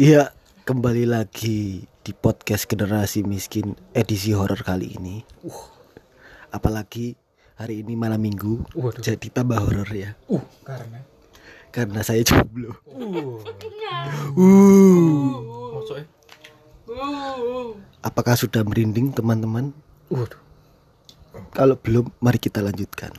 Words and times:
Iya, 0.00 0.32
kembali 0.64 1.04
lagi 1.04 1.84
di 2.00 2.12
podcast 2.16 2.64
Generasi 2.64 3.20
Miskin 3.20 3.76
edisi 3.92 4.32
horor 4.32 4.64
kali 4.64 4.96
ini. 4.96 5.20
Uh, 5.44 5.68
apalagi 6.48 7.12
hari 7.60 7.84
ini 7.84 7.92
malam 8.00 8.16
minggu, 8.16 8.64
Waduh. 8.72 9.04
jadi 9.04 9.26
tambah 9.28 9.60
horor 9.60 9.90
ya. 9.92 10.16
Uh, 10.32 10.40
karena 10.64 11.04
Karena 11.70 12.00
saya 12.00 12.24
jomblo. 12.24 12.72
uh, 12.88 13.44
Uh, 14.34 15.36
maksudnya 15.76 16.08
apakah 18.00 18.34
sudah 18.34 18.64
merinding 18.64 19.12
teman-teman? 19.12 19.76
waduh. 20.08 20.40
Kalau 21.54 21.76
belum, 21.78 22.10
mari 22.18 22.40
kita 22.40 22.58
lanjutkan. 22.58 23.12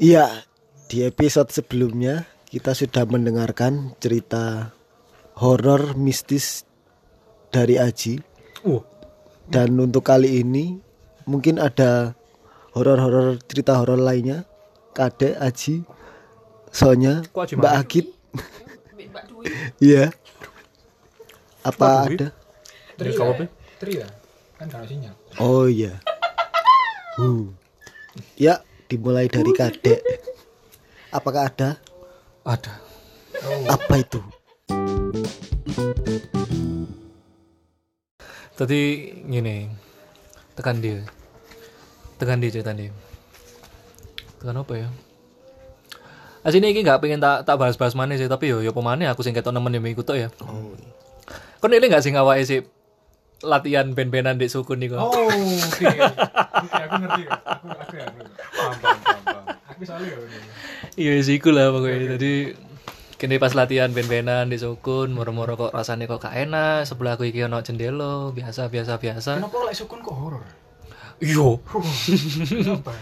Iya, 0.00 0.48
di 0.90 1.06
episode 1.06 1.54
sebelumnya 1.54 2.26
kita 2.50 2.74
sudah 2.74 3.06
mendengarkan 3.06 3.94
cerita 4.02 4.74
horor 5.38 5.94
mistis 5.94 6.66
dari 7.54 7.78
Aji 7.78 8.26
Uh, 8.60 8.84
dan 9.48 9.72
untuk 9.80 10.04
kali 10.04 10.44
ini 10.44 10.76
mungkin 11.24 11.56
ada 11.56 12.12
horor-horor 12.76 13.40
cerita 13.48 13.72
horor 13.80 13.96
lainnya. 13.96 14.44
Kade 14.92 15.32
Aji, 15.32 15.80
Sonya, 16.68 17.24
Mbak? 17.32 17.72
Agit. 17.72 18.06
Iya. 19.80 20.12
Apa 21.64 22.04
ada? 22.04 22.36
Tri 23.80 23.96
ya? 23.96 24.04
Kan 24.60 24.68
kalau 24.68 24.84
sinyal. 24.84 25.16
Oh 25.40 25.64
iya. 25.64 25.96
Huh. 27.16 27.48
Ya, 28.36 28.60
dimulai 28.92 29.32
dari 29.32 29.56
kadek. 29.56 30.04
Apakah 31.10 31.50
ada? 31.50 31.74
Ada. 32.46 32.74
Apa 33.66 33.94
itu? 33.98 34.22
Tadi 38.54 38.80
gini, 39.26 39.66
tekan 40.54 40.78
dia, 40.78 41.02
tekan 42.14 42.38
dia 42.38 42.54
cerita 42.54 42.70
dia. 42.70 42.94
Tekan 44.38 44.62
apa 44.62 44.72
ya? 44.78 44.88
Asini 46.46 46.70
ini 46.70 46.86
nggak 46.86 47.02
pengen 47.02 47.18
tak 47.18 47.42
tak 47.42 47.58
bahas-bahas 47.58 47.98
mana 47.98 48.14
sih, 48.14 48.30
tapi 48.30 48.54
yo 48.54 48.62
yo 48.62 48.70
pemane 48.70 49.10
aku 49.10 49.26
sing 49.26 49.34
ketok 49.34 49.50
nemen 49.50 49.76
yo 49.76 49.82
ikut 49.82 50.06
ya. 50.14 50.30
Oh. 50.46 50.78
Kon 51.58 51.74
ini 51.74 51.90
nggak 51.90 52.06
sing 52.06 52.14
awake 52.14 52.46
sih 52.46 52.62
latihan 53.42 53.88
ben-benan 53.96 54.38
di 54.38 54.46
sukun 54.46 54.78
nih 54.78 54.92
kok. 54.92 55.00
Oh, 55.00 55.10
oke. 55.10 55.84
Oke, 56.60 56.80
aku 56.86 56.94
ngerti. 57.00 57.22
Aku 57.26 57.66
aku 57.66 57.94
ya. 57.96 58.04
aku. 58.06 58.20
Paham, 58.28 58.76
paham, 58.78 58.98
paham, 59.00 59.29
ya. 59.88 60.16
ini. 60.20 60.38
Iya 61.00 61.12
sih 61.24 61.38
lah 61.40 61.66
pokoknya. 61.72 62.16
Tadi 62.16 62.34
kini 63.20 63.36
pas 63.36 63.52
latihan 63.52 63.92
ben-benan 63.92 64.48
di 64.48 64.56
sukun, 64.56 65.12
moro-moro 65.12 65.56
kok 65.56 65.72
rasanya 65.72 66.08
kok 66.08 66.24
gak 66.24 66.36
enak. 66.36 66.88
Sebelah 66.88 67.16
aku 67.16 67.28
iki 67.28 67.44
ono 67.44 67.60
jendela, 67.64 68.32
biasa 68.32 68.68
biasa 68.68 69.00
biasa. 69.00 69.40
Kenapa 69.40 69.58
lek 69.68 69.76
sukun 69.76 70.00
kok 70.00 70.16
horor? 70.16 70.44
Iyo, 71.20 71.60
Kenapa? 72.48 72.96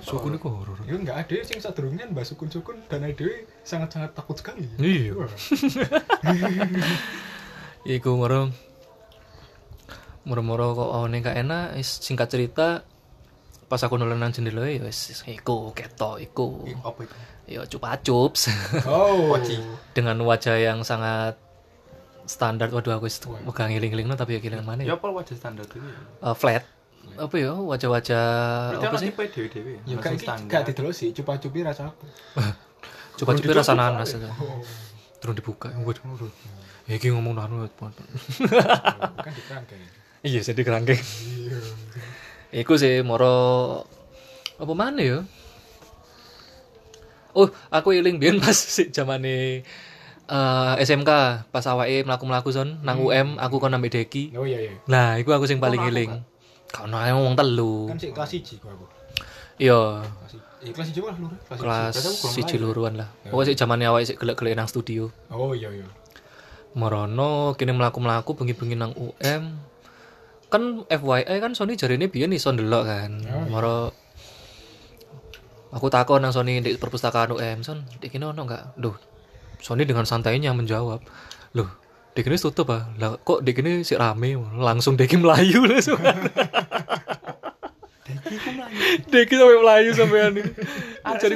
sukun 0.00 0.40
itu 0.40 0.48
horor. 0.48 0.78
Ya 0.88 0.96
enggak 0.96 1.28
ada 1.28 1.36
sing 1.44 1.60
sadurunge 1.60 2.08
mbak 2.08 2.24
sukun-sukun 2.24 2.80
dan 2.88 3.04
ada 3.04 3.28
sangat-sangat 3.60 4.16
takut 4.16 4.36
sekali. 4.40 4.64
Iya. 4.80 5.28
Iku 8.00 8.16
moro 8.16 8.48
moro-moro 10.22 10.72
kok 10.78 10.90
oh 10.96 11.04
gak 11.10 11.36
enak 11.36 11.76
singkat 11.82 12.30
cerita 12.30 12.86
pas 13.72 13.80
aku 13.80 13.96
nulen 13.96 14.20
nang 14.20 14.28
jendela 14.28 14.68
ya 14.68 14.84
wis 14.84 15.24
iku 15.24 15.72
ketok 15.72 16.20
iku 16.20 16.60
Apa 16.84 17.00
itu? 17.02 17.14
ya 17.48 17.64
cupa-cups 17.64 18.52
Oh. 18.84 19.32
dengan 19.96 20.20
wajah 20.20 20.60
yang 20.60 20.84
sangat 20.84 21.40
standar 22.22 22.68
waduh 22.68 22.92
aku 22.92 23.08
wis 23.08 23.16
megang 23.42 23.72
ngiling-ngiling 23.72 24.04
no, 24.04 24.14
tapi 24.14 24.36
ya 24.36 24.40
ngiling 24.40 24.60
mana 24.60 24.84
ya 24.84 24.92
Ya 24.92 24.94
apa 24.94 25.08
wajah 25.08 25.32
standar 25.32 25.64
itu 25.64 25.80
ya? 25.80 25.96
Eh, 26.22 26.36
flat 26.36 26.68
apa 27.16 27.34
ya 27.34 27.56
wajah-wajah 27.56 28.24
Berarti 28.70 28.86
apa 28.86 28.96
sih 28.96 29.08
tipe 29.08 29.24
dewe-dewe. 29.26 29.72
Ya 29.82 29.96
kan 29.98 30.14
gak 30.46 30.62
didelok 30.68 30.92
sih, 30.92 31.10
cupa-cupi 31.10 31.64
rasa 31.64 31.88
apa? 31.88 32.04
coba-coba 33.18 33.52
rasa 33.56 33.72
nanas 33.72 34.12
itu 34.12 34.28
Oh. 34.36 34.60
terus 35.16 35.34
dibuka 35.34 35.72
waduh 35.76 36.28
ya 36.84 36.94
iki 36.94 37.08
ngomong 37.08 37.34
anu 37.36 37.64
Kan 37.72 37.92
dikerangkeng. 39.32 39.80
iya 40.28 40.40
jadi 40.40 40.60
kerangkeng 40.60 41.00
Iku 42.52 42.76
sih 42.76 43.00
moro 43.00 43.34
apa 44.56 44.72
mana 44.72 45.00
ya? 45.00 45.18
Oh, 47.32 47.48
aku 47.68 47.96
iling 47.96 48.20
biyen 48.20 48.36
pas 48.38 48.52
si 48.76 48.92
zamane 48.92 49.64
eh 50.22 50.74
SMK 50.78 51.10
pas 51.48 51.64
awake 51.66 52.04
mlaku-mlaku 52.04 52.52
son 52.52 52.78
nang 52.80 53.00
UM 53.00 53.36
aku 53.36 53.56
kon 53.56 53.72
ambek 53.72 53.92
Deki. 53.94 54.36
Oh 54.36 54.44
iya 54.44 54.60
iya. 54.60 54.72
Lah, 54.84 55.16
iku 55.16 55.32
aku 55.32 55.44
sing 55.44 55.56
paling 55.58 55.80
iling. 55.82 56.20
Kau 56.68 56.84
ae 56.86 57.10
ngomong 57.10 57.32
telu. 57.34 57.88
Kan 57.88 57.96
sih 57.96 58.12
kelas 58.12 58.30
1 58.30 58.56
kok 58.56 58.68
aku. 58.68 58.84
Iya, 59.60 60.00
Kelas 60.00 60.32
i- 60.32 60.44
eh, 60.64 60.72
kelas 60.72 60.88
1 60.88 61.04
lah 61.04 61.16
lur. 61.20 61.32
Kelas 61.42 61.58
kelas 61.58 61.92
Berarti 61.92 62.08
aku 62.08 62.16
kurang 62.18 62.34
siji 62.34 62.56
lain. 62.56 62.62
luruan 62.62 62.94
lah. 62.96 63.08
Pokoknya 63.26 63.48
sik 63.48 63.58
zamane 63.58 63.84
awake 63.84 64.06
sik 64.06 64.16
gelek-gelek 64.16 64.56
nang 64.56 64.68
studio. 64.68 65.12
Oh 65.28 65.52
iya 65.52 65.68
iya. 65.68 65.84
Merono 66.72 67.52
kini 67.52 67.72
mlaku-mlaku 67.72 68.32
bengi-bengi 68.34 68.72
nang 68.74 68.92
UM. 68.94 69.42
Kan 70.52 70.84
FYI 70.84 71.40
kan 71.40 71.56
Sony 71.56 71.80
jarine 71.80 72.12
biyen 72.12 72.36
iso 72.36 72.52
ndelok 72.52 72.84
kan. 72.84 73.10
Moro 73.48 73.96
aku 75.72 75.88
takon 75.88 76.20
nang 76.20 76.36
Sony 76.36 76.60
di 76.60 76.76
perpustakaan 76.76 77.32
UM, 77.32 77.64
Son, 77.64 77.88
di 77.96 78.12
kene 78.12 78.28
ono 78.28 78.44
enggak? 78.44 78.76
Duh. 78.76 78.92
Sony 79.64 79.88
dengan 79.88 80.04
santainya 80.04 80.52
menjawab, 80.52 81.00
"Loh, 81.56 81.70
di 82.12 82.20
kene 82.20 82.36
tutup 82.36 82.68
ah. 82.68 82.92
Lah 83.00 83.16
kok 83.16 83.40
di 83.40 83.56
kene 83.56 83.80
sih 83.80 83.96
rame?" 83.96 84.36
Langsung 84.60 85.00
Deki 85.00 85.16
melayu 85.24 85.64
langsung. 85.64 85.96
Deki 89.12 89.34
sampai 89.38 89.56
melayu 89.62 89.90
sampean 89.96 90.36
ini. 90.36 90.42
Jadi 91.16 91.34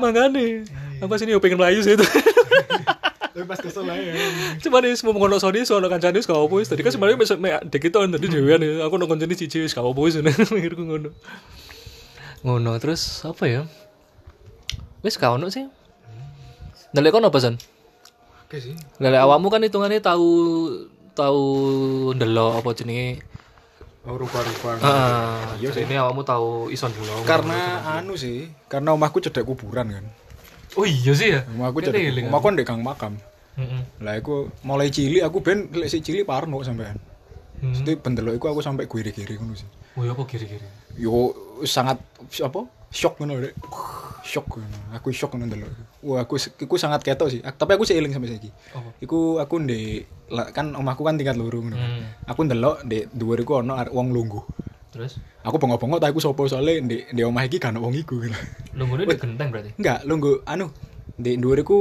mangane. 0.00 0.64
Apa 1.02 1.20
sih 1.20 1.28
ini 1.28 1.36
pengen 1.36 1.60
melayu 1.60 1.84
sih 1.84 1.98
itu. 1.98 2.06
Tapi 3.34 3.50
pas 3.50 3.58
kesel 3.58 3.82
ya. 3.90 4.14
Cuma 4.62 4.78
nih 4.78 4.94
semua 4.94 5.10
mengono 5.10 5.42
Sony 5.42 5.66
soal 5.66 5.82
kancane 5.90 6.14
wis 6.14 6.30
gak 6.30 6.38
apa 6.38 6.54
wis. 6.54 6.70
Tadi 6.70 6.86
kan 6.86 6.94
sebenarnya 6.94 7.18
besok 7.18 7.42
mek 7.42 7.66
dek 7.66 7.90
itu 7.90 7.98
tadi 7.98 8.26
dhewean 8.30 8.62
ya. 8.62 8.86
Aku 8.86 8.94
nang 8.94 9.10
kancane 9.10 9.34
siji 9.34 9.66
wis 9.66 9.74
gak 9.74 9.82
apa 9.82 9.98
wis 9.98 10.14
mikirku 10.54 10.86
ngono. 10.86 11.10
Ngono 12.46 12.78
terus 12.78 13.26
apa 13.26 13.50
ya? 13.50 13.66
Wis 15.02 15.18
gak 15.18 15.34
ono 15.34 15.50
sih. 15.50 15.66
Ndelek 16.94 17.10
kono 17.10 17.34
apa 17.34 17.42
Son? 17.42 17.58
Oke 18.46 18.62
sih. 18.62 18.78
Awakmu 19.02 19.50
kan 19.50 19.66
hitungannya 19.66 19.98
tahu 19.98 20.30
tahu 21.18 21.44
ndelok 22.14 22.62
apa 22.62 22.70
jenenge. 22.70 23.18
Oh 24.06 24.14
rupa-rupa. 24.14 24.78
Ah, 24.84 25.56
ini 25.58 25.94
awakmu 25.98 26.22
tahu 26.22 26.70
ison 26.70 26.94
ndelok. 26.94 27.26
Karena 27.26 27.82
anu 27.98 28.14
sih, 28.14 28.46
karena 28.70 28.94
omahku 28.94 29.18
cedek 29.18 29.42
kuburan 29.42 29.90
kan. 29.90 30.04
Oh 30.76 30.86
iya 30.88 31.12
sih 31.12 31.28
ya. 31.36 31.40
Omahku 31.48 31.78
Kene 31.80 31.88
cedek. 31.92 32.02
eling 32.10 32.24
Omahku 32.28 32.46
ndek 32.52 32.66
gang 32.66 32.82
makam. 32.82 33.14
Lah 34.02 34.18
aku 34.18 34.50
mulai 34.66 34.90
cilik 34.90 35.22
aku 35.22 35.38
ben 35.44 35.70
lek 35.70 35.88
sik 35.92 36.02
cilik 36.02 36.26
parno 36.26 36.58
sampean. 36.66 36.98
Hmm. 37.62 37.70
Mesti 37.70 37.96
bendelok 37.96 38.34
iku 38.36 38.46
aku 38.50 38.60
sampai 38.60 38.90
kiri-kiri 38.90 39.38
ngono 39.38 39.54
sih. 39.54 39.68
Oh 39.94 40.02
iya 40.02 40.10
apa 40.10 40.26
kiri-kiri? 40.26 40.66
Yo 40.98 41.30
sangat 41.62 42.02
apa? 42.42 42.60
Shock 42.90 43.22
ngono 43.22 43.42
Dek. 43.42 43.54
Shock 44.26 44.58
ngono. 44.58 44.78
Aku 44.98 45.14
shock 45.14 45.34
ngono 45.38 45.46
ndelok. 45.50 45.70
Wah, 46.04 46.26
aku 46.26 46.36
iku 46.36 46.74
sangat 46.76 47.06
ketok 47.06 47.28
sih. 47.30 47.40
Tapi 47.40 47.70
aku 47.78 47.86
sih 47.86 47.94
eling 47.94 48.10
sampai 48.10 48.34
saiki. 48.34 48.50
Apa? 48.74 48.90
Iku 48.98 49.38
aku 49.38 49.54
ndek 49.62 50.10
kan 50.50 50.74
omahku 50.74 51.06
kan 51.06 51.14
tingkat 51.14 51.38
loro 51.38 51.62
ngono. 51.62 51.78
kan. 51.78 51.90
Hmm. 51.90 52.04
Aku 52.26 52.40
ndelok 52.42 52.82
ndek 52.86 53.14
dhuwur 53.14 53.38
iku 53.38 53.62
arek 53.62 53.94
wong 53.94 54.10
lungguh. 54.10 54.42
Terus 54.94 55.18
Aku 55.42 55.58
bengok-bengok 55.58 55.98
tak 55.98 56.14
iku 56.14 56.22
sapa 56.22 56.46
soalnya 56.46 56.78
ndek 56.86 57.10
ndek 57.10 57.26
omah 57.26 57.42
iki 57.50 57.58
kan 57.58 57.74
wong 57.74 57.98
iku. 57.98 58.22
gitu. 58.22 58.38
lunggune 58.78 59.02
di 59.10 59.18
genteng 59.18 59.50
berarti. 59.50 59.74
Enggak, 59.74 59.98
lungguh 60.06 60.46
anu 60.46 60.70
ndek 61.18 61.34
dhuwur 61.42 61.58
iku 61.66 61.78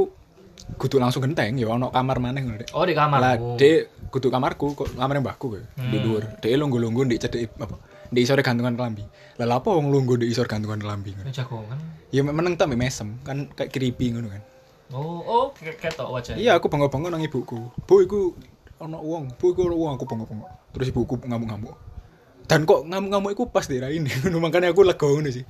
kudu 0.82 0.98
langsung 0.98 1.22
genteng 1.22 1.54
ya 1.54 1.70
ono 1.70 1.94
kamar 1.94 2.18
maneh 2.18 2.42
ngono. 2.42 2.66
Oh 2.74 2.82
di 2.90 2.98
kamar. 2.98 3.22
Lah, 3.22 3.36
dek 3.38 4.10
kudu 4.10 4.34
kamarku, 4.34 4.74
kok 4.74 4.98
kamar 4.98 5.22
mbahku 5.22 5.46
kok. 5.54 5.62
Di 5.78 5.98
Hmm. 5.98 6.02
dhuwur. 6.02 6.24
Dek 6.42 6.58
lungguh-lungguh 6.58 7.04
ndek 7.06 7.20
cedek 7.22 7.54
apa? 7.62 7.78
Ndek 8.10 8.22
isore 8.26 8.42
gantungan 8.42 8.74
kelambi. 8.74 9.06
Lah 9.38 9.62
apa 9.62 9.70
wong 9.70 9.94
lungguh 9.94 10.18
ndek 10.18 10.30
isor 10.34 10.50
gantungan 10.50 10.82
kelambi 10.82 11.14
ngono. 11.14 11.30
Ini 11.30 11.34
jagongan. 11.38 11.78
Ya 12.10 12.22
meneng 12.26 12.58
mbek 12.58 12.80
mesem, 12.82 13.22
kan 13.22 13.46
kayak 13.54 13.70
creepy 13.70 14.10
ngono 14.10 14.34
kan. 14.34 14.42
Oh, 14.94 15.22
oh, 15.26 15.46
kayak 15.54 15.82
ketok 15.82 16.10
wajah. 16.10 16.38
Iya, 16.38 16.58
aku 16.58 16.70
bengok-bengok 16.70 17.10
nang 17.10 17.22
ibuku. 17.22 17.58
Bu 17.90 18.06
iku 18.06 18.38
ono 18.78 19.02
wong, 19.02 19.34
bu 19.42 19.46
iku 19.54 19.66
ono 19.66 19.74
wong 19.78 19.98
aku 19.98 20.06
bengok-bengok. 20.06 20.50
Terus 20.74 20.90
ibuku 20.94 21.18
ngamuk-ngamuk. 21.26 21.93
Dan 22.54 22.70
kok 22.70 22.86
ngamuk-ngamuk 22.86 23.32
iku 23.34 23.44
pas 23.50 23.66
daerah 23.66 23.90
ini. 23.90 24.14
Makanya 24.46 24.70
aku 24.70 24.86
lega 24.86 25.08
ngono 25.10 25.30
sih. 25.34 25.42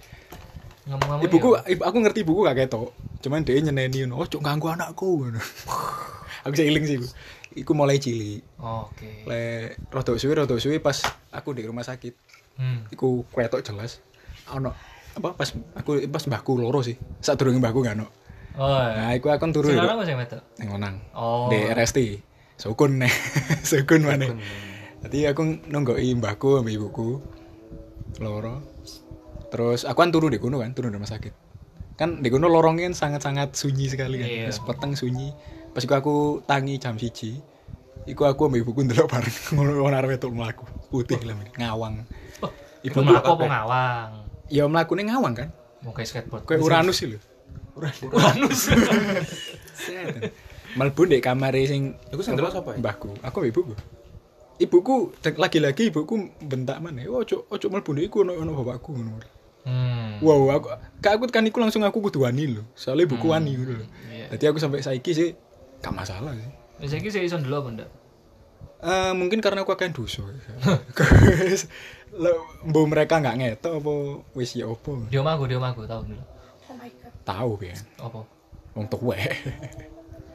Ngomong-ngomong. 0.88 1.28
Ibuku, 1.28 1.50
ya? 1.56 1.62
ibu, 1.76 1.82
aku 1.84 1.98
ngerti 2.00 2.20
ibuku 2.24 2.40
gak 2.48 2.58
ketok. 2.64 2.92
Cuman 3.24 3.44
dia 3.44 3.60
nyeneni 3.60 4.04
ngono, 4.04 4.24
oh 4.24 4.28
cuk 4.28 4.44
ganggu 4.44 4.72
anakku 4.72 5.20
ngono. 5.20 5.40
aku 6.48 6.54
seiling 6.56 6.84
sih 6.88 6.96
iku. 7.00 7.08
Iku 7.54 7.72
mulai 7.76 8.00
cilik. 8.00 8.42
Oke. 8.60 9.28
Le 9.30 9.76
rada 9.92 10.12
suwe 10.18 10.34
rada 10.34 10.56
suwe 10.58 10.80
pas 10.80 11.04
aku 11.32 11.52
di 11.52 11.68
rumah 11.68 11.84
sakit. 11.84 12.14
Hmm. 12.60 12.88
Iku 12.92 13.28
ketok 13.32 13.64
jelas. 13.64 14.00
Ono 14.56 14.72
apa 15.14 15.38
pas 15.38 15.46
aku 15.78 16.04
pas 16.10 16.24
mbahku 16.26 16.58
loro 16.58 16.82
sih. 16.82 16.98
Sadurunge 17.22 17.62
mbahku 17.62 17.86
gak 17.86 17.96
ono. 18.00 18.08
Oh. 18.54 18.70
Nah, 18.70 19.14
iku 19.18 19.34
aku 19.34 19.50
turu 19.50 19.74
Sing 19.74 19.82
lanang 19.82 20.06
sing 20.06 20.18
wedok? 20.18 20.42
Ning 20.62 20.70
Lonang. 20.70 20.96
Oh. 21.18 21.50
Di 21.50 21.58
RST. 21.74 22.00
Sukun 22.58 23.02
nih. 23.02 23.14
Sukun 23.70 24.06
mana? 24.06 24.30
Tadi 25.04 25.28
aku 25.28 25.68
nunggoki 25.68 26.16
mbahku 26.16 26.64
sama 26.64 26.72
ibuku. 26.72 27.20
Loro. 28.24 28.64
Terus 29.52 29.84
aku 29.84 30.00
kan 30.00 30.16
turu 30.16 30.32
di 30.32 30.40
kono 30.40 30.64
kan, 30.64 30.72
turu 30.72 30.88
di 30.88 30.96
rumah 30.96 31.12
sakit. 31.12 31.34
Kan 32.00 32.24
di 32.24 32.32
kono 32.32 32.48
lorongnya 32.48 32.88
kan 32.88 32.96
sangat-sangat 32.96 33.52
sunyi 33.52 33.92
sekali 33.92 34.24
kan. 34.24 34.28
Iya. 34.32 34.48
Terus 34.48 34.64
peteng 34.64 34.96
sunyi. 34.96 35.36
Pas 35.76 35.84
iku 35.84 35.94
aku 36.00 36.16
tangi 36.48 36.80
jam 36.80 36.96
siji. 36.96 37.36
Iku 38.08 38.24
aku 38.24 38.48
sama 38.48 38.56
ibuku 38.56 38.80
ndelok 38.88 39.12
bareng 39.12 39.38
ngono 39.60 39.72
ono 39.84 39.96
arep 40.00 40.16
wedok 40.16 40.32
mlaku. 40.32 40.64
Putih 40.88 41.20
lah 41.28 41.36
ngawang. 41.60 42.08
Oh, 42.40 42.52
Ibu 42.88 43.04
mlaku 43.04 43.32
apa 43.36 43.46
ngawang? 43.52 44.10
Ya 44.48 44.64
mlakune 44.72 45.04
ngawang 45.04 45.36
kan. 45.36 45.50
Mau 45.84 45.92
kayak 45.92 46.16
skateboard. 46.16 46.48
Kayak 46.48 46.64
Uranus 46.64 46.96
sih 46.96 47.12
lho. 47.12 47.20
Uranus. 47.76 48.72
Melbu 50.80 51.02
ndek 51.06 51.22
kamare 51.22 51.62
sing 51.68 52.00
Iku 52.08 52.24
sing 52.24 52.40
delok 52.40 52.56
sapa 52.56 52.72
ya? 52.74 52.80
Mbahku. 52.80 53.20
Aku 53.20 53.44
ibuku. 53.44 53.76
Ibuku 54.62 55.18
dek- 55.20 55.42
lagi-lagi 55.42 55.90
ibuku 55.90 56.14
bentak 56.40 56.78
mana? 56.78 57.02
Oh, 57.10 57.26
ojo 57.26 57.50
ojo 57.50 57.66
melbu 57.68 57.90
ndek 57.94 58.06
iku 58.08 58.18
ono 58.22 58.38
ono 58.38 58.52
bapakku 58.54 58.94
ngono. 58.94 59.18
Hmm. 59.64 60.20
Wow, 60.20 60.52
aku 60.52 60.68
kak 61.00 61.18
aku 61.18 61.26
kan 61.32 61.48
iku 61.48 61.58
langsung 61.64 61.82
aku 61.82 62.04
kudu 62.04 62.28
wani 62.28 62.54
lho. 62.54 62.64
Soalnya 62.76 63.10
ibuku 63.10 63.32
wani 63.32 63.58
ngono 63.58 63.82
lho. 63.82 63.86
Iya. 64.14 64.26
Jadi 64.36 64.44
aku 64.46 64.58
sampai 64.62 64.86
saiki 64.86 65.12
sih 65.12 65.30
gak 65.82 65.94
masalah 65.96 66.36
sih. 66.38 66.50
Wis 66.84 66.94
iki 66.94 67.10
sik 67.10 67.26
iso 67.26 67.42
ndelok 67.42 67.60
apa 67.64 67.70
ndak? 67.72 67.90
Eh 68.84 69.12
mungkin 69.16 69.40
karena 69.40 69.64
aku 69.64 69.72
akan 69.72 69.96
dosa. 69.96 70.22
Lo 72.14 72.30
mbok 72.68 72.86
mereka 72.94 73.18
nggak 73.18 73.36
ngetok 73.40 73.74
apa 73.82 73.94
wis 74.38 74.54
ya 74.54 74.70
opo? 74.70 75.08
Dia 75.10 75.26
magu, 75.26 75.50
dia 75.50 75.58
magu 75.58 75.82
tahu 75.88 76.06
dulu. 76.06 76.22
Tahu 77.24 77.52
ya. 77.64 77.74
Apa? 77.98 78.20
Wong 78.78 78.86
tuwek. 78.86 79.34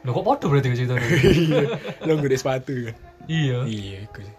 Lho 0.03 0.11
kok 0.11 0.25
podo 0.25 0.45
berarti? 0.51 0.73
Iya. 0.75 1.77
Lo 2.03 2.19
gede 2.19 2.35
sepatu 2.35 2.73
kan. 2.89 2.95
Iya. 3.29 3.57
Iya, 3.63 3.97
iku 4.03 4.19
sih. 4.19 4.35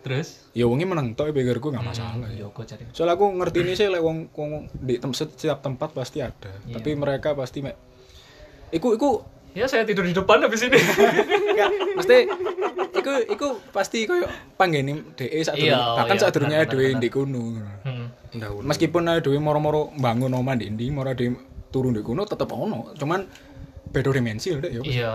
Terus? 0.00 0.28
Ya 0.50 0.64
wongi 0.64 0.88
menang 0.88 1.12
tok 1.12 1.28
pikirku 1.30 1.68
gak 1.68 1.84
masalah. 1.84 2.16
ya. 2.26 2.40
Yo 2.40 2.46
kok 2.50 2.64
cari. 2.64 2.88
Soalnya 2.90 3.14
aku 3.14 3.28
ngerti 3.36 3.58
ini 3.60 3.72
sih 3.76 3.86
lek 3.86 4.00
wong 4.00 4.32
wong 4.32 4.50
di 4.72 4.96
tem 4.96 5.12
setiap 5.12 5.60
tempat 5.60 5.92
pasti 5.92 6.18
ada. 6.18 6.48
Iya. 6.64 6.80
Tapi 6.80 6.96
mereka 6.96 7.36
pasti 7.36 7.60
mek 7.60 7.76
Iku 8.70 8.96
iku 8.96 9.10
Ya 9.50 9.66
saya 9.66 9.82
tidur 9.82 10.06
di 10.06 10.14
depan 10.14 10.38
habis 10.40 10.62
ini. 10.62 10.78
enggak 11.50 11.68
mesti 11.98 12.16
iku 12.94 13.12
iku 13.28 13.46
pasti 13.70 14.06
koyo 14.06 14.22
panggene 14.54 15.02
DE 15.12 15.42
sak 15.42 15.58
Iya, 15.58 15.74
durunge- 15.74 15.96
bahkan 15.98 16.14
iya, 16.14 16.22
sak 16.22 16.30
durunge 16.30 16.56
dhewe 16.64 16.86
benar, 16.86 17.02
di 17.02 17.08
kono. 17.10 17.42
Hmm. 17.82 18.06
Meskipun 18.62 19.02
ada 19.04 19.18
dhewe 19.18 19.36
moro-moro 19.36 19.90
bangun 19.92 20.30
omah 20.32 20.54
di 20.54 20.70
ndi, 20.70 20.86
moro 20.88 21.10
dhewe 21.10 21.34
turun 21.68 21.92
di 21.92 22.00
kono 22.00 22.22
tetep 22.22 22.46
ono. 22.46 22.94
Cuman 22.94 23.26
beda 23.90 24.14
dimensi 24.14 24.54
lho 24.54 24.62
Dek, 24.62 24.70
ya. 24.70 24.82
Iya, 24.86 25.12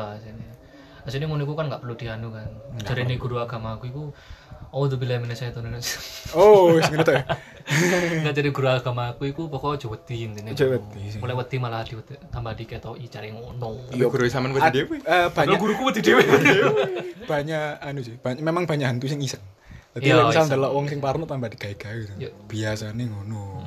Asline 1.05 1.29
ngono 1.29 1.45
kan 1.53 1.69
gak 1.69 1.81
perlu 1.85 1.93
dianu 1.93 2.33
kan. 2.33 2.49
Jadi 2.81 3.05
ini 3.05 3.15
guru 3.15 3.37
agama 3.37 3.77
aku 3.77 3.85
iku 3.87 4.03
Auzubillahi 4.75 5.23
minasyaitonir 5.23 5.71
rajim. 5.71 5.99
Oh, 6.35 6.75
wis 6.75 6.89
ngono 6.91 7.07
to 7.07 7.13
ya. 7.15 7.23
Enggak 8.19 8.35
jadi 8.35 8.49
guru 8.51 8.67
agama 8.67 9.15
aku 9.15 9.29
iku 9.29 9.47
pokoknya 9.47 9.87
wedi 9.87 10.27
sih. 11.07 11.19
Mulai 11.21 11.35
wedi 11.37 11.55
malah 11.61 11.85
di 11.87 11.95
tambah 12.27 12.51
diketoki 12.51 13.07
cari 13.07 13.31
ngono. 13.31 13.87
Iya 13.95 14.11
guru 14.11 14.27
sampean 14.27 14.51
kuwi 14.51 14.65
Ad- 14.65 14.73
dhewe. 14.75 14.97
eh, 14.99 15.27
banyak 15.31 15.57
guruku 15.61 15.81
wedi 15.87 16.01
dhewe. 16.03 16.23
banyak 17.31 17.79
anu 17.79 18.03
sih 18.03 18.19
banyak, 18.19 18.41
memang 18.43 18.63
banyak 18.67 18.85
hantu 18.85 19.07
sing 19.09 19.17
iseng 19.23 19.41
jadi 19.95 20.11
Iya, 20.11 20.15
lek 20.19 20.25
misal 20.27 20.43
iseng. 20.43 20.49
ndelok 20.51 20.71
wong 20.75 20.85
sing 20.91 20.99
parno 20.99 21.23
tambah 21.23 21.47
digawe-gawe 21.55 21.97
gitu. 22.03 22.13
Iya. 22.19 22.29
biasane 22.51 23.03
ngono 23.07 23.63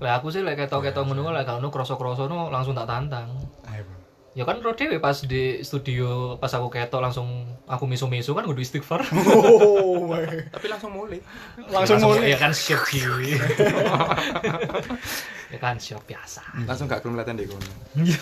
Lah 0.00 0.22
aku 0.22 0.30
sih 0.32 0.40
lek 0.40 0.56
ketok-ketok 0.56 1.04
ngono 1.04 1.34
lek 1.34 1.44
gak 1.44 1.58
ono 1.60 1.68
kroso-kroso 1.68 2.30
no 2.30 2.48
langsung 2.48 2.72
tak 2.72 2.86
tantang. 2.88 3.28
ayo. 3.68 3.84
Ya 4.32 4.44
kan 4.44 4.60
ro 4.60 4.70
dhewe 4.72 4.96
pas 4.98 5.18
di 5.18 5.60
studio 5.60 6.36
pas 6.36 6.52
aku 6.52 6.68
ketok 6.68 7.00
langsung 7.00 7.26
aku 7.64 7.84
misu-misu 7.84 8.32
kan 8.32 8.44
kudu 8.44 8.60
istighfar. 8.60 9.02
oh. 9.34 10.14
Tapi 10.48 10.66
langsung 10.68 10.92
mulai. 10.92 11.18
langsung 11.66 11.98
mulai 11.98 12.30
Ya 12.30 12.38
kan 12.38 12.52
siap 12.52 12.86
Kiwi. 12.88 13.34
ya 15.48 15.58
kan 15.58 15.76
siap 15.76 16.04
biasa. 16.04 16.44
Langsung 16.64 16.86
gak 16.86 17.00
kelihatan 17.00 17.34
deh 17.34 17.48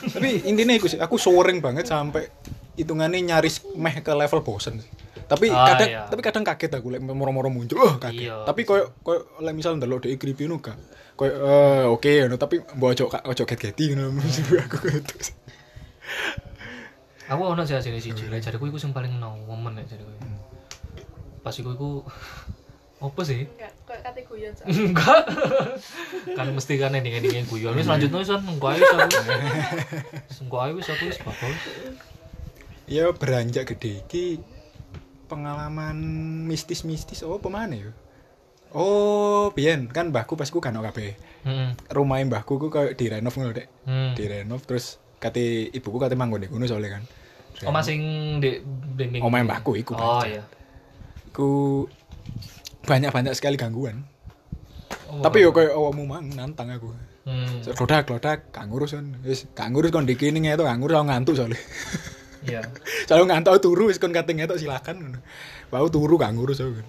tapi 0.08 0.40
intinya 0.46 0.72
aku 0.72 0.86
sih 0.86 0.96
aku 0.96 1.16
sering 1.16 1.58
banget 1.58 1.84
sampai 1.84 2.30
hitungannya 2.74 3.20
nyaris 3.26 3.66
meh 3.74 4.00
ke 4.00 4.12
level 4.12 4.40
bosen 4.40 4.78
sih. 4.78 4.90
tapi 5.26 5.50
Ah, 5.50 5.74
kadang 5.74 5.88
iya. 5.90 6.02
tapi 6.06 6.22
kadang 6.22 6.46
kaget 6.46 6.78
aku 6.78 6.86
lek 6.86 7.02
moro-moro 7.02 7.50
muncul 7.50 7.82
oh 7.82 7.98
kaget 7.98 8.30
Iya. 8.30 8.46
tapi 8.46 8.62
koyo 8.62 8.94
koyo 9.02 9.26
lek 9.42 9.58
misal 9.58 9.74
ndelok 9.74 10.06
dhek 10.06 10.22
creepy 10.22 10.46
nu 10.46 10.62
gak 10.62 10.78
koyo 11.18 11.34
eh 11.34 11.82
oke 11.82 12.06
ngono 12.06 12.38
tapi 12.38 12.62
mbok 12.62 12.88
ojo 12.94 13.04
ojo 13.10 13.42
get-geti 13.42 13.90
ngono 13.90 14.22
aku 14.70 14.76
gitu 14.86 15.14
Aku 17.26 17.42
ono 17.42 17.62
sih 17.62 17.74
asine 17.74 17.98
siji 17.98 18.30
lek 18.30 18.38
jariku 18.38 18.66
iku 18.66 18.78
sing 18.78 18.94
paling 18.94 19.18
nomen 19.18 19.74
lek 19.74 19.86
jariku. 19.86 20.10
Pas 21.42 21.52
iku 21.52 21.70
iku 21.72 21.90
apa 22.96 23.20
sih? 23.22 23.44
Enggak, 23.44 23.72
kok 23.82 23.98
kate 24.00 24.20
guyon. 24.24 24.52
Enggak. 24.64 25.20
kan 26.32 26.46
mesti 26.48 26.74
kan 26.76 26.94
ending-endingnya 26.94 27.44
guyon. 27.44 27.74
Wis 27.74 27.84
lanjutno 27.84 28.22
wis 28.22 28.30
engko 28.30 28.66
ae 28.70 28.78
aku. 28.78 29.18
Engko 30.40 30.56
ae 30.58 30.70
wis 30.72 30.86
aku 30.86 31.04
wis 31.06 31.18
bakal. 31.20 31.50
ya 32.86 33.10
beranjak 33.10 33.66
gede 33.66 33.98
iki 34.00 34.38
pengalaman 35.26 35.98
mistis-mistis 36.46 37.26
oh 37.26 37.42
pemana 37.42 37.74
ya 37.74 37.90
oh 38.70 39.50
biyen 39.50 39.90
kan 39.90 40.14
mbahku 40.14 40.38
pas 40.38 40.46
ku 40.46 40.62
kan 40.62 40.70
kabeh 40.70 41.18
Heeh. 41.42 41.74
rumah 41.90 42.22
mbahku 42.22 42.62
ku 42.62 42.70
kayak 42.70 42.94
direnov 42.94 43.34
ngono 43.34 43.50
dek 43.50 43.66
Hmm. 43.82 44.14
direnov 44.14 44.62
terus 44.62 45.02
kate 45.26 45.44
ibuku 45.70 45.98
kate 45.98 46.14
manggon 46.14 46.40
di 46.40 46.48
kono 46.48 46.64
soalnya 46.64 46.96
kan 46.96 47.04
Oh 47.64 47.72
masing 47.72 48.00
di 48.36 48.60
bimbing. 48.92 49.24
Omahe 49.24 49.40
mbahku 49.40 49.72
iku, 49.74 49.96
Oh 49.96 50.20
iya. 50.20 50.44
iku 51.26 51.48
banyak-banyak 52.82 53.32
sekali 53.32 53.56
gangguan 53.56 54.04
Oh, 55.06 55.22
tapi 55.22 55.40
yo 55.40 55.50
kayak 55.50 55.70
awakmu 55.72 56.02
mang 56.04 56.30
nantang 56.30 56.68
aku 56.68 56.90
Hmm. 57.26 57.58
klodak 57.74 58.06
klodak 58.06 58.54
gak 58.54 58.70
ngurus 58.70 58.94
kan 58.94 59.18
wis 59.22 59.50
gak 59.50 59.74
ngurus 59.74 59.90
kon 59.90 60.06
dikini 60.06 60.38
ngeto 60.38 60.62
gak 60.62 60.78
ngurus 60.78 60.94
ngantuk 61.00 61.34
soalnya 61.34 61.58
Iya. 62.42 62.62
soalnya 63.10 63.34
ngantuk 63.34 63.58
turu 63.58 63.90
wis 63.90 63.98
kon 63.98 64.14
kate 64.14 64.30
ngetok 64.30 64.54
silakan 64.56 64.94
ngono 65.02 65.18
Aku 65.68 65.90
turu 65.90 66.14
gak 66.14 66.30
ngurus 66.32 66.62
aku 66.62 66.86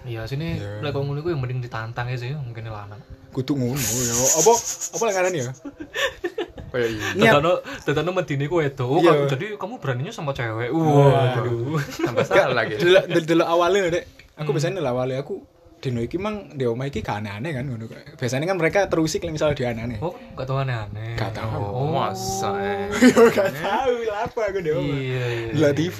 Iya 0.00 0.22
sini 0.24 0.62
Iya. 0.62 0.78
lek 0.78 0.94
ngono 0.94 1.18
iku 1.18 1.34
yang 1.34 1.42
mending 1.42 1.58
ditantang 1.58 2.06
aja 2.06 2.18
sih 2.20 2.30
mungkin 2.32 2.70
lanang. 2.70 3.02
kudu 3.30 3.54
ngono 3.54 3.78
ya 3.78 4.14
apa 4.36 4.52
apa 4.90 5.02
ngaran 5.06 5.34
ya 5.34 5.48
Kayak 6.70 6.88
iya. 6.88 7.30
Tetano 7.30 7.52
tetano 7.80 8.10
medine 8.12 8.46
ku 8.46 8.58
itu. 8.58 8.82
Oh, 8.82 8.98
Iya. 8.98 9.26
jadi 9.26 9.46
kamu 9.54 9.76
beraninya 9.76 10.10
sama 10.10 10.30
cewek. 10.30 10.70
Waduh. 10.70 11.76
Tambah 12.00 12.24
salah 12.24 12.54
lagi. 12.56 12.74
delok 12.76 13.04
del- 13.06 13.26
delok 13.28 13.48
awalnya 13.48 13.90
dek 13.92 14.04
Hmm. 14.32 14.40
aku 14.40 14.50
biasanya 14.52 14.74
delok 14.76 14.92
awalnya 14.92 15.18
aku 15.18 15.34
dino 15.76 15.98
iki 15.98 16.16
mang 16.16 16.36
di 16.50 16.64
omah 16.64 16.86
iki 16.86 17.00
gak 17.00 17.20
aneh-aneh 17.20 17.50
kan 17.50 17.64
ngono 17.64 17.88
biasanya 18.14 18.44
kan 18.44 18.54
mereka 18.54 18.84
terusik 18.86 19.20
lah 19.20 19.30
misalnya 19.30 19.52
dia 19.54 19.68
aneh-aneh 19.70 19.96
Oh, 19.98 20.12
gak 20.30 20.44
tau 20.44 20.56
aneh-aneh. 20.58 21.12
Gak 21.14 21.32
tahu. 21.32 21.56
Oh, 21.56 21.88
Masa 21.90 22.52
eh. 22.58 22.88
yo 23.06 23.28
gak 23.28 23.48
tahu 23.54 23.94
lah 24.02 24.18
apa 24.22 24.40
aku 24.46 24.58
di 24.58 24.70
omah 24.70 24.84
Iya, 24.92 25.24
iya. 25.26 25.50
delok 25.50 25.72
TV 25.74 25.98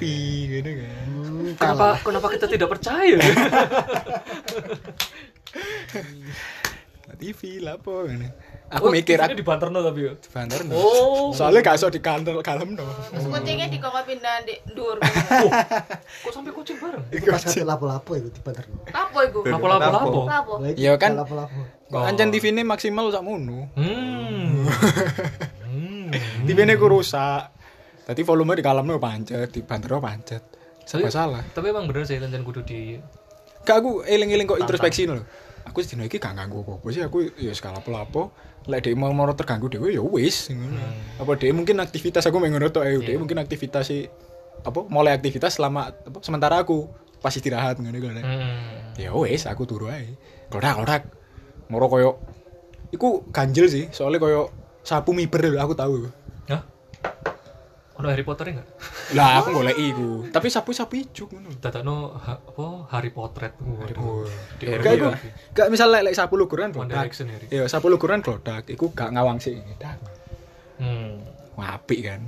gitu 0.52 0.70
kan 0.78 1.06
Kenapa 1.52 1.86
kenapa 1.98 2.26
kita 2.30 2.46
tidak 2.46 2.68
percaya? 2.70 3.16
TV 7.16 7.40
lah 7.60 7.76
apa 7.76 7.92
kan 8.06 8.20
aku 8.70 8.86
mikir 8.88 9.18
aku 9.18 9.34
di 9.34 9.42
banterno 9.42 9.82
tapi 9.82 10.06
yo. 10.06 10.12
banter 10.30 10.62
Oh. 10.70 11.34
soalnya 11.34 11.60
gak 11.60 11.76
iso 11.76 11.90
di 11.90 11.98
kantor 11.98 12.38
kalem 12.40 12.78
no 12.78 12.86
Terus 13.10 13.26
kucingnya 13.26 13.66
dikokok 13.66 14.02
pindah 14.06 14.46
di 14.46 14.54
dur. 14.70 14.96
Kok 16.22 16.30
sampai 16.30 16.52
kucing 16.54 16.78
bareng? 16.78 17.02
Iku 17.10 17.26
pas 17.28 17.42
sampe 17.42 17.66
lapo-lapo 17.66 18.10
iku 18.14 18.28
di 18.30 18.40
Banter. 18.40 18.64
Lapo 18.94 19.18
iku? 19.26 19.38
Lapo 19.42 19.66
lapo 19.66 19.88
lapo. 20.24 20.52
Iya 20.78 20.94
kan? 20.94 21.18
Lapo-lapo. 21.18 21.60
kok 21.90 22.06
ancen 22.06 22.30
TV 22.30 22.54
ini 22.54 22.62
maksimal 22.62 23.10
sakmono 23.10 23.66
Hmm. 23.74 24.62
Hmm. 25.66 26.06
TV 26.46 26.58
ini 26.62 26.78
ku 26.78 26.86
rusak 26.86 27.50
tadi 28.06 28.22
volume 28.22 28.54
di 28.54 28.62
kalemnya 28.62 28.94
pancet 29.02 29.50
di 29.50 29.60
banter 29.66 29.98
pancet 29.98 30.42
serba 30.86 31.10
salah 31.10 31.42
Tapi 31.50 31.74
emang 31.74 31.90
bener 31.90 32.06
sih 32.06 32.22
tencen 32.22 32.46
kudu 32.46 32.62
di 32.62 32.94
Kak 33.60 33.82
aku 33.84 34.06
eling-eling 34.06 34.48
kok 34.48 34.56
introspeksi 34.56 35.04
lho. 35.04 35.20
Aku 35.68 35.84
sedino 35.84 36.06
iki 36.08 36.16
gak 36.16 36.34
ganggu 36.34 36.64
apa-apa 36.64 36.86
sih, 36.90 37.02
aku 37.04 37.28
ya 37.36 37.52
skala 37.52 37.84
lapo 37.84 38.32
Lek 38.68 38.84
dhek 38.84 38.96
mau 38.96 39.08
mau 39.16 39.24
terganggu 39.32 39.72
dhewe 39.72 39.88
ya 39.96 40.04
wis 40.04 40.52
ngono. 40.52 40.84
Apa 41.16 41.32
dhek 41.40 41.56
mungkin 41.56 41.80
aktivitas 41.80 42.28
aku 42.28 42.36
mengono 42.36 42.68
tok 42.68 42.84
ae, 42.84 43.00
dhek 43.00 43.16
mungkin 43.16 43.40
aktivitas 43.40 43.88
sih 43.88 44.04
apa 44.60 44.84
mulai 44.92 45.16
aktivitas 45.16 45.56
selama 45.56 45.96
apa, 45.96 46.20
sementara 46.20 46.60
aku 46.60 46.84
pas 47.24 47.32
istirahat 47.32 47.80
ngono 47.80 47.96
iku. 47.96 48.12
Hmm. 48.12 48.92
Ya 49.00 49.16
wis 49.16 49.48
aku 49.48 49.64
turu 49.64 49.88
ae. 49.88 50.12
Klodak-klodak. 50.52 51.08
Moro 51.72 51.88
koyo 51.88 52.10
iku 52.92 53.24
ganjel 53.32 53.72
sih, 53.72 53.88
soalnya 53.96 54.20
koyo 54.20 54.52
sapu 54.84 55.16
miber 55.16 55.56
aku 55.56 55.72
tahu. 55.72 56.12
Ono 58.00 58.08
Harry 58.08 58.24
Potter 58.24 58.44
enggak? 58.56 58.68
Lah 59.12 59.44
aku 59.44 59.48
golek 59.52 59.76
iku. 59.76 60.24
Tapi 60.32 60.48
sapu-sapu 60.48 60.96
ijuk 60.96 61.36
ngono. 61.36 61.52
Dadakno 61.60 62.16
ha, 62.16 62.40
apa 62.40 62.66
Harry 62.96 63.12
Potter. 63.12 63.52
Di 64.56 64.64
Gak 64.80 64.92
iku, 64.96 65.08
gak 65.52 65.68
misal 65.68 65.92
lek 65.92 66.16
sapu 66.16 66.40
luguran 66.40 66.72
One 66.72 66.88
klodak. 66.88 66.96
Direction 66.96 67.28
Harry. 67.28 67.46
Ya 67.52 67.68
sapu 67.68 67.92
luguran 67.92 68.24
klodak, 68.24 68.64
iku 68.72 68.88
gak 68.96 69.12
ngawang 69.12 69.36
sih. 69.36 69.60
Hmm. 70.80 71.20
Apik 71.60 72.08
kan. 72.08 72.24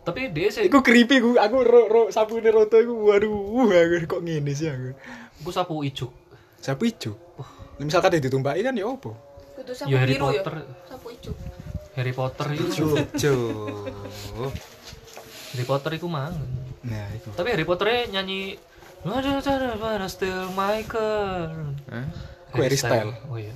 Tapi 0.00 0.32
dia 0.32 0.48
sih 0.48 0.64
Iku 0.64 0.80
creepy 0.80 1.20
ku, 1.20 1.36
aku 1.36 1.60
ro, 1.60 1.84
ro 1.84 2.02
sapu 2.08 2.40
ini 2.40 2.48
roto 2.48 2.80
iku 2.80 3.12
waduh, 3.12 3.68
aku 3.68 4.08
kok 4.08 4.20
ngene 4.24 4.56
sih 4.56 4.72
aku. 4.72 4.96
aku 5.44 5.50
sapu 5.52 5.84
ijuk. 5.84 6.08
Sapu 6.60 6.88
ijo. 6.88 7.12
Nah, 7.76 7.84
misalkan 7.84 8.16
dia 8.16 8.24
ditumpaki 8.24 8.64
kan 8.64 8.72
ya 8.72 8.88
opo? 8.88 9.16
Kudu 9.56 9.72
sapu 9.76 9.92
Ya 9.92 10.00
Harry 10.00 10.16
biru 10.16 10.32
ya. 10.32 10.40
Potter. 10.40 10.54
Sapu 10.88 11.06
ijo. 11.12 11.32
Harry 11.96 12.12
Potter 12.16 12.46
itu. 12.56 12.88
Harry 15.50 15.64
Potter 15.66 15.90
itu 15.98 16.06
mangan. 16.06 16.34
Nah, 16.86 17.06
iku. 17.14 17.34
Tapi 17.34 17.48
Harry 17.52 17.66
Potternya 17.66 18.20
nyanyi 18.20 18.56
Ada 19.00 19.40
ada 19.40 19.96
ada 19.96 20.08
still 20.12 20.52
Michael. 20.52 21.72
Ku 22.52 22.60
Harry 22.60 22.76
Style. 22.76 23.16
Oh 23.32 23.40
iya. 23.40 23.54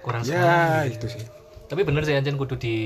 Kurang 0.00 0.22
sekali. 0.24 0.40
Ya, 0.40 0.88
itu 0.88 1.06
sih. 1.12 1.24
Tapi 1.68 1.84
bener 1.84 2.08
sih 2.08 2.16
anjen 2.16 2.40
kudu 2.40 2.56
di 2.56 2.76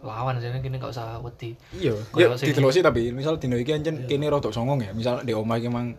lawan 0.00 0.40
jadi 0.40 0.60
gini 0.60 0.76
gak 0.80 0.92
usah 0.92 1.20
wedi. 1.20 1.56
Iya, 1.76 1.96
ya 2.16 2.32
ditelusi 2.36 2.80
tapi 2.80 3.12
misal 3.12 3.36
dino 3.36 3.56
iki 3.60 3.76
anjen 3.76 4.04
kene 4.04 4.28
rodok 4.28 4.52
songong 4.52 4.84
ya. 4.84 4.92
Misal 4.92 5.24
di 5.24 5.32
omah 5.32 5.56
iki 5.56 5.68
emang 5.72 5.96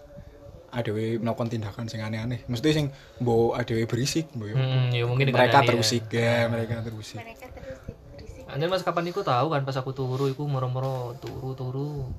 adewe 0.72 1.18
melakukan 1.18 1.50
tindakan 1.50 1.86
sing 1.90 2.02
aneh-aneh. 2.02 2.46
Mesti 2.46 2.70
sing 2.74 2.86
mbok 3.22 3.58
adewe 3.58 3.86
berisik, 3.86 4.30
mbok 4.34 4.48
ya. 4.50 4.56
Hmm, 4.58 4.88
ya 4.94 5.04
mungkin 5.06 5.30
mereka 5.30 5.62
dikandani 5.62 5.66
ya. 5.66 5.70
terusik 5.70 6.04
ya, 6.10 6.36
mereka 6.48 6.74
terusik. 6.82 7.18
Mereka 7.22 7.46
terus 7.54 7.78
berisik. 7.86 8.11
Anjir 8.50 8.68
mas 8.72 8.82
kapan 8.82 9.10
iku 9.12 9.22
tahu 9.22 9.52
kan 9.54 9.62
pas 9.68 9.78
aku 9.78 9.92
turu 9.94 10.26
iku 10.32 10.48
moro-moro 10.50 11.14
turu-turu 11.22 12.10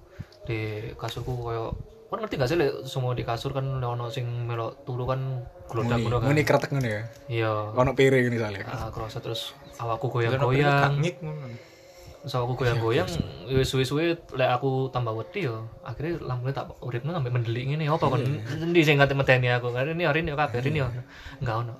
di 0.47 0.91
kasurku 0.99 1.33
koyo 1.38 1.75
kan 2.12 2.21
ngerti 2.21 2.37
gak 2.37 2.50
sih 2.52 2.61
lek 2.61 2.85
semua 2.85 3.17
di 3.17 3.25
kasur 3.25 3.57
kan 3.57 3.64
lek 3.81 3.88
ono 3.88 4.12
sing 4.12 4.29
melok 4.45 4.85
turu 4.85 5.09
kan 5.09 5.41
glodak 5.64 5.97
Muni, 5.97 6.05
ngono 6.05 6.17
kan. 6.21 6.29
muni 6.29 6.43
kretek 6.45 6.71
ngono 6.76 6.88
ya. 6.93 7.02
Iya. 7.25 7.52
Ono 7.73 7.91
piring 7.97 8.29
misalnya. 8.29 8.69
Ah, 8.69 8.93
kerasa 8.93 9.25
terus 9.25 9.57
awakku 9.81 10.12
goyang-goyang. 10.12 11.00
Terus 11.00 12.35
aku 12.37 12.55
goyang-goyang, 12.55 13.09
ya 13.49 13.64
suwe-suwe 13.64 14.14
lek 14.37 14.50
aku 14.52 14.93
tambah 14.93 15.17
wedi 15.17 15.49
yo. 15.49 15.73
Akhirnya 15.81 16.21
lampunya 16.21 16.52
tak 16.52 16.76
uripnya 16.85 17.17
sampai 17.17 17.33
mendelik 17.33 17.64
ngene 17.73 17.88
apa 17.88 18.05
kon 18.05 18.21
endi 18.61 18.81
sing 18.85 19.00
ngate 19.00 19.17
medeni 19.17 19.49
aku. 19.49 19.73
Kan 19.73 19.88
ini 19.88 20.05
hari 20.05 20.21
ini 20.21 20.37
kabeh 20.37 20.61
ini 20.69 20.85
yo. 20.85 20.93
Enggak 21.41 21.64
ono. 21.64 21.75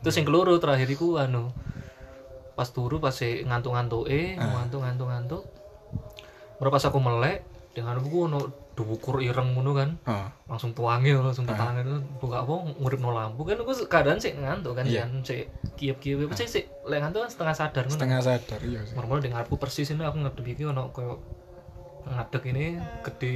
Terus 0.00 0.14
sing 0.16 0.24
keloro 0.24 0.56
terakhir 0.56 0.88
iku 0.88 1.20
anu 1.20 1.52
pas 2.54 2.66
turu 2.66 2.96
pas 2.96 3.10
si 3.10 3.42
ngantuk-ngantuke, 3.42 4.34
ngantuk-ngantuk-ngantuk. 4.36 5.42
Baru 6.56 6.70
pas 6.70 6.82
aku 6.82 6.98
melek 6.98 7.42
dengan 7.70 7.98
aku 7.98 8.18
ono 8.24 8.40
dukur 8.72 9.18
ireng 9.18 9.54
ngono 9.54 9.70
kan. 9.72 9.90
Heeh. 10.00 10.28
langsung 10.44 10.70
tuangi 10.70 11.10
langsung 11.12 11.46
tangan 11.48 11.78
itu 11.80 11.94
buka 12.16 12.42
apa 12.42 12.52
ngurip 12.76 12.98
no 12.98 13.10
lampu 13.10 13.42
kan 13.42 13.54
aku 13.56 13.74
keadaan 13.84 14.18
sih 14.18 14.30
ngantuk 14.32 14.74
kan 14.74 14.82
Iya. 14.84 15.02
kan 15.04 15.22
sih 15.22 15.46
kiep 15.74 15.98
kiep 15.98 16.22
apa 16.22 16.34
sih 16.36 16.46
sih 16.46 16.62
lek 16.84 16.98
ngantuk 17.00 17.22
kan 17.22 17.30
setengah 17.32 17.54
sadar 17.56 17.82
ngono 17.84 17.94
Setengah 17.96 18.20
sadar 18.20 18.60
iya 18.60 18.80
sih. 18.82 18.94
normal 18.94 19.18
di 19.18 19.28
ngarepku 19.28 19.56
persis 19.56 19.88
ini 19.88 19.98
aku 20.00 20.18
ngadep 20.20 20.42
iki 20.44 20.62
ono 20.64 20.90
koyo 20.90 21.18
ngadeg 22.04 22.42
ini 22.46 22.66
gede 23.02 23.34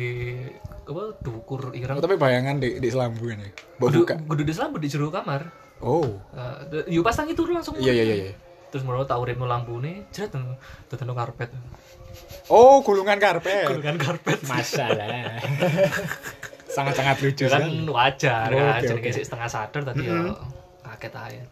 apa 0.85 1.03
dukur 1.19 1.71
ireng 1.73 1.97
Oh, 1.97 2.03
tapi 2.03 2.15
bayangan 2.15 2.57
di 2.57 2.77
di 2.77 2.89
selambu 2.89 3.27
ini. 3.27 3.49
Buka. 3.77 4.15
kudu 4.21 4.43
di 4.43 4.53
selambu 4.53 4.77
di 4.77 4.87
jero 4.87 5.09
kamar 5.09 5.49
Oh. 5.79 6.19
Uh, 6.31 6.83
yuk 6.87 7.03
pasang 7.03 7.27
itu 7.27 7.43
langsung 7.45 7.75
Iya 7.75 7.91
iya 7.93 8.05
iya 8.05 8.17
iya. 8.21 8.33
Terus 8.69 8.85
mau 8.85 9.01
tak 9.03 9.17
urip 9.17 9.37
no 9.37 9.45
lampu 9.45 9.81
nih 9.81 10.05
jret 10.11 10.33
tetan 10.89 11.11
karpet 11.11 11.51
Oh, 12.49 12.81
gulungan 12.81 13.21
karpet. 13.21 13.69
gulungan 13.69 14.01
karpet 14.01 14.41
Masalah. 14.49 15.37
Sangat-sangat 16.75 17.21
lucu 17.21 17.45
kan 17.47 17.65
wajar 17.89 18.49
Oh, 18.49 18.59
kan 18.59 18.81
oke, 18.81 19.01
jadi 19.01 19.11
sih 19.13 19.25
setengah 19.25 19.49
sadar 19.49 19.83
tadi 19.85 20.05
ya 20.05 20.33
kaget 20.85 21.13
aja 21.15 21.43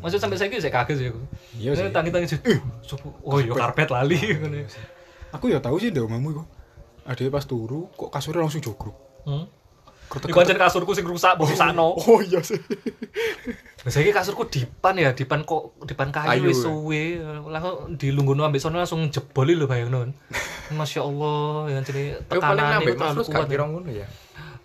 maksud 0.00 0.16
sampai 0.16 0.40
saya 0.40 0.48
saya 0.56 0.72
kaget 0.72 0.96
sih 0.96 1.06
aku 1.12 1.20
Iya 1.60 1.70
sih. 1.76 1.92
tangi 1.92 2.08
tangi 2.08 2.26
sih 2.26 2.40
oh 3.22 3.38
iya 3.38 3.52
karpet 3.52 3.88
lali 3.92 4.16
ngono. 4.16 4.64
Aku 5.32 5.52
ya 5.52 5.60
tahu 5.60 5.76
sih 5.76 5.92
ndek 5.92 6.06
omamu 6.06 6.32
iku. 6.32 6.42
Ade 7.04 7.28
pas 7.28 7.44
turu 7.44 7.92
kok 7.92 8.08
kasurnya 8.08 8.40
langsung 8.42 8.64
jogrok. 8.64 8.96
hmm. 9.28 9.44
Iku 10.06 10.38
kasurku 10.38 10.92
sing 10.94 11.04
rusak, 11.04 11.36
mbok 11.36 11.50
rusakno. 11.52 11.98
Oh 11.98 12.22
iya 12.22 12.40
sih. 12.40 12.56
Lah 13.82 13.90
saiki 13.90 14.10
kasurku 14.10 14.46
dipan 14.50 14.98
ya, 14.98 15.12
dipan 15.12 15.42
kok 15.42 15.78
dipan 15.86 16.10
kayu 16.14 16.48
wis 16.50 16.62
ya. 16.62 16.70
suwe. 16.70 17.02
Langsung 17.46 17.98
dilungguhno 17.98 18.46
ambek 18.46 18.62
sono 18.62 18.78
langsung 18.80 19.06
jebol 19.10 19.50
lho 19.50 19.66
bayangno. 19.66 20.10
Masya 20.74 21.06
Allah, 21.06 21.70
ya 21.70 21.78
jadi 21.82 22.18
tekanan 22.26 22.82
itu 22.82 22.98
terlalu 22.98 23.22
kuat. 23.26 23.46
kira 23.46 23.64
ngono 23.66 23.90
ya. 23.90 24.06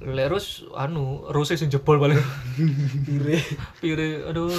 Lerus 0.02 0.66
anu, 0.74 1.30
rose 1.30 1.54
sing 1.54 1.70
jebol 1.70 2.02
paling. 2.02 2.18
Pire. 3.06 3.38
Pire, 3.78 4.26
aduh. 4.26 4.50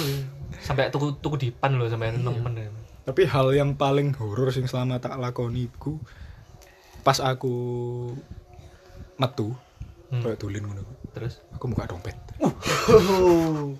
Sampai 0.63 0.87
tuku 0.93 1.19
tuku 1.19 1.49
dipan 1.49 1.75
lho 1.75 1.91
sampai 1.91 2.15
nemen. 2.15 2.53
ya. 2.55 2.71
Tapi 3.03 3.27
hal 3.27 3.51
yang 3.51 3.75
paling 3.75 4.15
horor 4.15 4.47
sing 4.55 4.63
selama 4.63 5.03
tak 5.03 5.19
lakoni 5.19 5.67
iku 5.67 5.99
pas 7.03 7.19
aku 7.19 7.51
metu 9.19 9.51
Hmm. 10.13 10.21
kayak 10.21 10.37
tulin 10.37 10.61
ngono. 10.61 10.85
Terus 11.09 11.41
Aku 11.57 11.73
buka 11.73 11.89
dompet. 11.89 12.13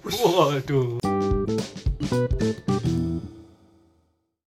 waduh. 0.09 0.97